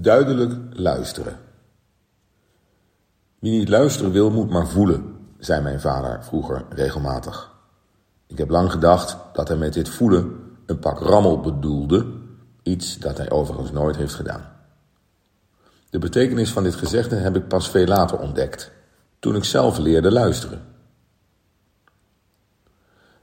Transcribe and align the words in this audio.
Duidelijk 0.00 0.52
luisteren. 0.70 1.38
Wie 3.38 3.58
niet 3.58 3.68
luisteren 3.68 4.12
wil, 4.12 4.30
moet 4.30 4.50
maar 4.50 4.68
voelen, 4.68 5.16
zei 5.38 5.62
mijn 5.62 5.80
vader 5.80 6.24
vroeger 6.24 6.64
regelmatig. 6.68 7.52
Ik 8.26 8.38
heb 8.38 8.50
lang 8.50 8.70
gedacht 8.70 9.16
dat 9.32 9.48
hij 9.48 9.56
met 9.56 9.72
dit 9.72 9.88
voelen 9.88 10.36
een 10.66 10.78
pak 10.78 10.98
rammel 10.98 11.40
bedoelde, 11.40 12.06
iets 12.62 12.98
dat 12.98 13.18
hij 13.18 13.30
overigens 13.30 13.70
nooit 13.70 13.96
heeft 13.96 14.14
gedaan. 14.14 14.52
De 15.90 15.98
betekenis 15.98 16.52
van 16.52 16.62
dit 16.62 16.74
gezegde 16.74 17.16
heb 17.16 17.36
ik 17.36 17.48
pas 17.48 17.70
veel 17.70 17.86
later 17.86 18.18
ontdekt, 18.18 18.70
toen 19.18 19.36
ik 19.36 19.44
zelf 19.44 19.78
leerde 19.78 20.12
luisteren. 20.12 20.64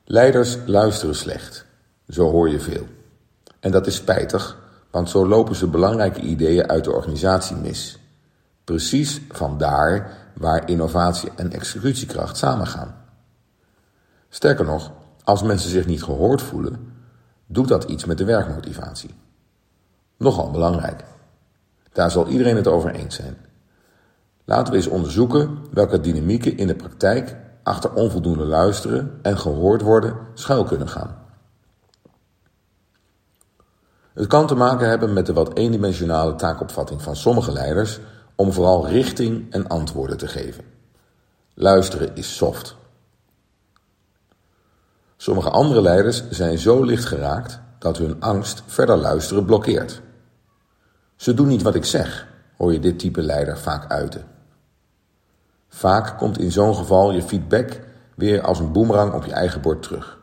Leiders 0.03 0.57
luisteren 0.65 1.15
slecht, 1.15 1.65
zo 2.07 2.31
hoor 2.31 2.49
je 2.49 2.59
veel. 2.59 2.87
En 3.59 3.71
dat 3.71 3.87
is 3.87 3.95
spijtig, 3.95 4.63
want 4.95 5.09
zo 5.09 5.27
lopen 5.27 5.55
ze 5.55 5.67
belangrijke 5.67 6.21
ideeën 6.21 6.69
uit 6.69 6.83
de 6.83 6.91
organisatie 6.91 7.55
mis. 7.55 7.99
Precies 8.63 9.21
vandaar 9.31 10.17
waar 10.33 10.69
innovatie 10.69 11.31
en 11.35 11.51
executiekracht 11.51 12.37
samengaan. 12.37 12.95
Sterker 14.29 14.65
nog, 14.65 14.91
als 15.23 15.43
mensen 15.43 15.69
zich 15.69 15.85
niet 15.85 16.03
gehoord 16.03 16.41
voelen, 16.41 16.93
doet 17.45 17.67
dat 17.67 17.83
iets 17.83 18.05
met 18.05 18.17
de 18.17 18.25
werkmotivatie. 18.25 19.13
Nogal 20.17 20.51
belangrijk. 20.51 21.03
Daar 21.91 22.11
zal 22.11 22.27
iedereen 22.27 22.55
het 22.55 22.67
over 22.67 22.91
eens 22.91 23.15
zijn. 23.15 23.37
Laten 24.45 24.71
we 24.71 24.77
eens 24.77 24.87
onderzoeken 24.87 25.57
welke 25.71 25.99
dynamieken 25.99 26.57
in 26.57 26.67
de 26.67 26.75
praktijk 26.75 27.35
achter 27.63 27.93
onvoldoende 27.93 28.45
luisteren 28.45 29.19
en 29.21 29.37
gehoord 29.37 29.81
worden 29.81 30.17
schuil 30.33 30.63
kunnen 30.63 30.89
gaan. 30.89 31.24
Het 34.15 34.27
kan 34.27 34.47
te 34.47 34.55
maken 34.55 34.89
hebben 34.89 35.13
met 35.13 35.25
de 35.25 35.33
wat 35.33 35.57
eendimensionale 35.57 36.35
taakopvatting 36.35 37.01
van 37.01 37.15
sommige 37.15 37.51
leiders 37.51 37.99
om 38.35 38.53
vooral 38.53 38.87
richting 38.87 39.51
en 39.51 39.67
antwoorden 39.67 40.17
te 40.17 40.27
geven. 40.27 40.63
Luisteren 41.53 42.15
is 42.15 42.35
soft. 42.35 42.75
Sommige 45.17 45.49
andere 45.49 45.81
leiders 45.81 46.29
zijn 46.29 46.57
zo 46.57 46.83
licht 46.83 47.05
geraakt 47.05 47.59
dat 47.79 47.97
hun 47.97 48.21
angst 48.21 48.63
verder 48.65 48.97
luisteren 48.97 49.45
blokkeert. 49.45 50.01
Ze 51.15 51.33
doen 51.33 51.47
niet 51.47 51.61
wat 51.61 51.75
ik 51.75 51.85
zeg, 51.85 52.27
hoor 52.57 52.73
je 52.73 52.79
dit 52.79 52.99
type 52.99 53.21
leider 53.21 53.57
vaak 53.57 53.91
uiten. 53.91 54.25
Vaak 55.67 56.17
komt 56.17 56.39
in 56.39 56.51
zo'n 56.51 56.75
geval 56.75 57.11
je 57.11 57.21
feedback 57.21 57.79
weer 58.15 58.41
als 58.41 58.59
een 58.59 58.71
boemerang 58.71 59.13
op 59.13 59.25
je 59.25 59.33
eigen 59.33 59.61
bord 59.61 59.83
terug. 59.83 60.19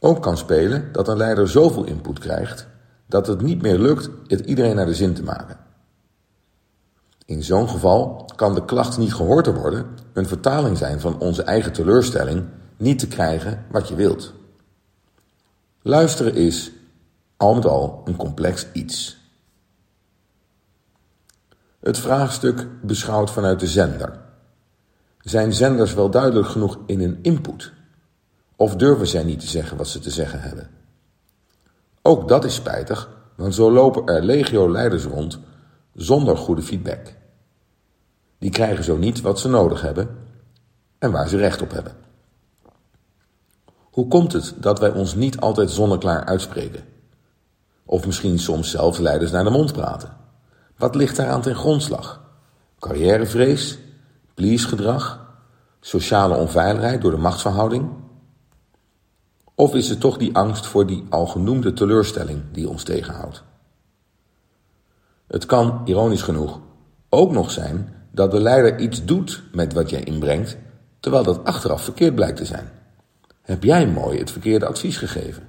Ook 0.00 0.22
kan 0.22 0.36
spelen 0.36 0.92
dat 0.92 1.08
een 1.08 1.16
leider 1.16 1.48
zoveel 1.48 1.84
input 1.84 2.18
krijgt 2.18 2.66
dat 3.06 3.26
het 3.26 3.40
niet 3.40 3.62
meer 3.62 3.78
lukt 3.78 4.10
het 4.26 4.40
iedereen 4.40 4.76
naar 4.76 4.86
de 4.86 4.94
zin 4.94 5.14
te 5.14 5.22
maken. 5.22 5.56
In 7.24 7.42
zo'n 7.42 7.68
geval 7.68 8.30
kan 8.36 8.54
de 8.54 8.64
klacht 8.64 8.98
niet 8.98 9.14
gehoord 9.14 9.44
te 9.44 9.54
worden 9.54 9.86
een 10.12 10.26
vertaling 10.26 10.78
zijn 10.78 11.00
van 11.00 11.18
onze 11.18 11.42
eigen 11.42 11.72
teleurstelling 11.72 12.44
niet 12.76 12.98
te 12.98 13.08
krijgen 13.08 13.64
wat 13.70 13.88
je 13.88 13.94
wilt. 13.94 14.32
Luisteren 15.82 16.34
is, 16.34 16.70
al 17.36 17.54
met 17.54 17.66
al, 17.66 18.02
een 18.04 18.16
complex 18.16 18.66
iets. 18.72 19.16
Het 21.80 21.98
vraagstuk 21.98 22.66
beschouwd 22.82 23.30
vanuit 23.30 23.60
de 23.60 23.66
zender. 23.66 24.20
Zijn 25.20 25.52
zenders 25.52 25.94
wel 25.94 26.10
duidelijk 26.10 26.48
genoeg 26.48 26.78
in 26.86 27.00
hun 27.00 27.18
input? 27.22 27.72
Of 28.60 28.76
durven 28.76 29.06
zij 29.06 29.24
niet 29.24 29.40
te 29.40 29.46
zeggen 29.46 29.76
wat 29.76 29.88
ze 29.88 29.98
te 29.98 30.10
zeggen 30.10 30.40
hebben? 30.40 30.70
Ook 32.02 32.28
dat 32.28 32.44
is 32.44 32.54
spijtig, 32.54 33.08
want 33.36 33.54
zo 33.54 33.72
lopen 33.72 34.06
er 34.06 34.22
legio 34.22 34.70
leiders 34.70 35.04
rond 35.04 35.38
zonder 35.94 36.36
goede 36.36 36.62
feedback. 36.62 37.14
Die 38.38 38.50
krijgen 38.50 38.84
zo 38.84 38.96
niet 38.96 39.20
wat 39.20 39.40
ze 39.40 39.48
nodig 39.48 39.80
hebben 39.80 40.16
en 40.98 41.10
waar 41.10 41.28
ze 41.28 41.36
recht 41.36 41.62
op 41.62 41.70
hebben. 41.70 41.96
Hoe 43.74 44.08
komt 44.08 44.32
het 44.32 44.54
dat 44.56 44.78
wij 44.78 44.90
ons 44.90 45.14
niet 45.14 45.40
altijd 45.40 45.70
zonneklaar 45.70 46.24
uitspreken? 46.24 46.84
Of 47.84 48.06
misschien 48.06 48.38
soms 48.38 48.70
zelfs 48.70 48.98
leiders 48.98 49.30
naar 49.30 49.44
de 49.44 49.50
mond 49.50 49.72
praten? 49.72 50.16
Wat 50.76 50.94
ligt 50.94 51.16
daaraan 51.16 51.42
ten 51.42 51.56
grondslag? 51.56 52.20
Carrièrevrees? 52.78 53.78
Please-gedrag? 54.34 55.26
Sociale 55.80 56.36
onveiligheid 56.36 57.02
door 57.02 57.10
de 57.10 57.16
machtsverhouding? 57.16 58.06
Of 59.58 59.74
is 59.74 59.88
het 59.88 60.00
toch 60.00 60.16
die 60.16 60.34
angst 60.34 60.66
voor 60.66 60.86
die 60.86 61.04
al 61.08 61.26
genoemde 61.26 61.72
teleurstelling 61.72 62.42
die 62.52 62.68
ons 62.68 62.82
tegenhoudt? 62.82 63.42
Het 65.26 65.46
kan, 65.46 65.82
ironisch 65.84 66.22
genoeg, 66.22 66.60
ook 67.08 67.32
nog 67.32 67.50
zijn 67.50 67.94
dat 68.10 68.30
de 68.30 68.40
leider 68.40 68.78
iets 68.78 69.04
doet 69.04 69.42
met 69.52 69.72
wat 69.72 69.90
jij 69.90 70.02
inbrengt, 70.02 70.56
terwijl 71.00 71.24
dat 71.24 71.44
achteraf 71.44 71.82
verkeerd 71.82 72.14
blijkt 72.14 72.36
te 72.36 72.44
zijn. 72.44 72.68
Heb 73.42 73.62
jij 73.62 73.86
mooi 73.86 74.18
het 74.18 74.30
verkeerde 74.30 74.66
advies 74.66 74.96
gegeven? 74.96 75.48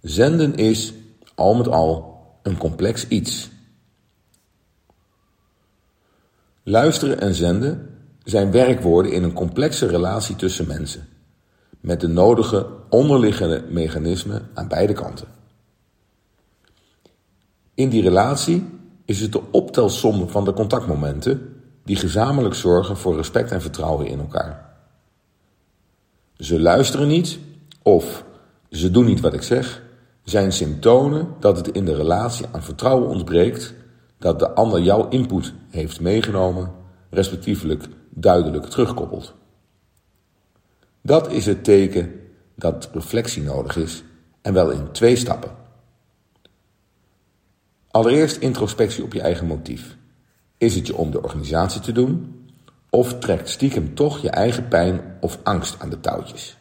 Zenden 0.00 0.54
is, 0.54 0.92
al 1.34 1.54
met 1.54 1.68
al, 1.68 2.22
een 2.42 2.56
complex 2.56 3.08
iets. 3.08 3.50
Luisteren 6.62 7.20
en 7.20 7.34
zenden 7.34 7.98
zijn 8.24 8.50
werkwoorden 8.50 9.12
in 9.12 9.22
een 9.22 9.32
complexe 9.32 9.86
relatie 9.86 10.36
tussen 10.36 10.66
mensen, 10.66 11.08
met 11.80 12.00
de 12.00 12.08
nodige 12.08 12.66
onderliggende 12.88 13.64
mechanismen 13.68 14.48
aan 14.54 14.68
beide 14.68 14.92
kanten. 14.92 15.26
In 17.74 17.88
die 17.88 18.02
relatie 18.02 18.66
is 19.04 19.20
het 19.20 19.32
de 19.32 19.42
optelsom 19.50 20.28
van 20.28 20.44
de 20.44 20.52
contactmomenten 20.52 21.62
die 21.84 21.96
gezamenlijk 21.96 22.54
zorgen 22.54 22.96
voor 22.96 23.16
respect 23.16 23.50
en 23.50 23.62
vertrouwen 23.62 24.06
in 24.06 24.18
elkaar. 24.18 24.76
Ze 26.36 26.60
luisteren 26.60 27.08
niet 27.08 27.38
of 27.82 28.24
ze 28.70 28.90
doen 28.90 29.04
niet 29.04 29.20
wat 29.20 29.34
ik 29.34 29.42
zeg, 29.42 29.82
zijn 30.24 30.52
symptomen 30.52 31.28
dat 31.40 31.56
het 31.56 31.68
in 31.68 31.84
de 31.84 31.94
relatie 31.94 32.46
aan 32.52 32.62
vertrouwen 32.62 33.08
ontbreekt 33.08 33.74
dat 34.18 34.38
de 34.38 34.50
ander 34.50 34.80
jouw 34.80 35.08
input 35.08 35.52
heeft 35.70 36.00
meegenomen, 36.00 36.72
respectievelijk 37.10 37.88
duidelijk 38.10 38.66
terugkoppelt. 38.66 39.34
Dat 41.10 41.30
is 41.30 41.46
het 41.46 41.64
teken 41.64 42.20
dat 42.54 42.88
reflectie 42.92 43.42
nodig 43.42 43.76
is 43.76 44.04
en 44.42 44.52
wel 44.52 44.70
in 44.70 44.92
twee 44.92 45.16
stappen. 45.16 45.50
Allereerst 47.90 48.36
introspectie 48.36 49.04
op 49.04 49.12
je 49.12 49.20
eigen 49.20 49.46
motief. 49.46 49.96
Is 50.58 50.74
het 50.74 50.86
je 50.86 50.96
om 50.96 51.10
de 51.10 51.22
organisatie 51.22 51.80
te 51.80 51.92
doen? 51.92 52.44
Of 52.90 53.18
trekt 53.18 53.48
stiekem 53.48 53.94
toch 53.94 54.18
je 54.18 54.30
eigen 54.30 54.68
pijn 54.68 55.16
of 55.20 55.38
angst 55.42 55.80
aan 55.80 55.90
de 55.90 56.00
touwtjes? 56.00 56.58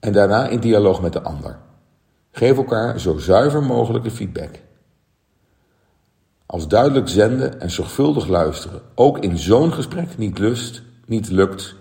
En 0.00 0.12
daarna 0.12 0.48
in 0.48 0.60
dialoog 0.60 1.00
met 1.00 1.12
de 1.12 1.22
ander. 1.22 1.58
Geef 2.30 2.56
elkaar 2.56 3.00
zo 3.00 3.18
zuiver 3.18 3.62
mogelijke 3.62 4.10
feedback. 4.10 4.60
Als 6.46 6.68
duidelijk 6.68 7.08
zenden 7.08 7.60
en 7.60 7.70
zorgvuldig 7.70 8.26
luisteren 8.26 8.82
ook 8.94 9.18
in 9.18 9.38
zo'n 9.38 9.72
gesprek 9.72 10.18
niet 10.18 10.38
lust, 10.38 10.82
niet 11.04 11.30
lukt, 11.30 11.76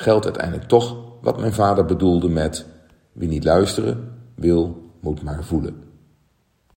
geldt 0.00 0.24
uiteindelijk 0.24 0.68
toch 0.68 0.96
wat 1.20 1.40
mijn 1.40 1.52
vader 1.52 1.84
bedoelde 1.84 2.28
met 2.28 2.66
wie 3.12 3.28
niet 3.28 3.44
luisteren 3.44 4.12
wil, 4.34 4.90
moet 5.00 5.22
maar 5.22 5.44
voelen. 5.44 5.87